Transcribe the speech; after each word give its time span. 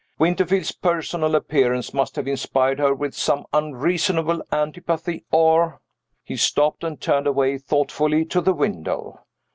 Winterfield's 0.17 0.71
personal 0.71 1.35
appearance 1.35 1.93
must 1.93 2.15
have 2.15 2.27
inspired 2.27 2.79
her 2.79 2.91
with 2.91 3.13
some 3.13 3.45
unreasonable 3.53 4.41
antipathy, 4.51 5.23
or" 5.29 5.79
He 6.23 6.37
stopped, 6.37 6.83
and 6.83 6.99
turned 6.99 7.27
away 7.27 7.59
thoughtfully 7.59 8.25
to 8.25 8.41
the 8.41 8.55
window. 8.55 9.19